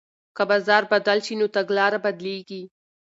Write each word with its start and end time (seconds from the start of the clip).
که 0.37 0.43
بازار 0.49 0.83
بدل 0.91 1.19
شي 1.25 1.33
نو 1.39 1.47
تګلاره 1.57 1.99
بدلیږي. 2.05 2.61